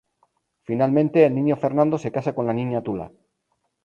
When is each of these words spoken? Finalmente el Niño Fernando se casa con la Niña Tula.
Finalmente 0.63 1.23
el 1.23 1.35
Niño 1.35 1.55
Fernando 1.57 1.99
se 1.99 2.11
casa 2.11 2.33
con 2.33 2.47
la 2.47 2.53
Niña 2.53 2.81
Tula. 2.81 3.11